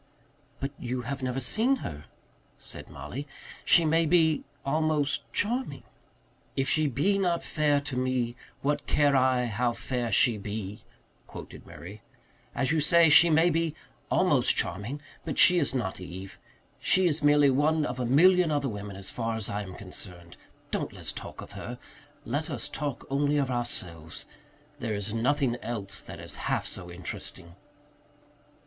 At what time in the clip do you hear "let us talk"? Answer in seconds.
22.25-23.05